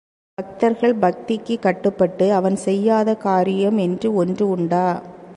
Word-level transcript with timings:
பக்தர்கள் 0.37 0.95
பக்திக்குக் 0.95 1.59
கட்டுப்பட்டு 1.59 2.33
அவன் 2.33 2.55
செய்யாத 2.55 3.15
காரியம் 3.15 3.77
என்று 3.77 4.13
ஒன்று 4.13 4.49
உண்டா? 4.49 4.85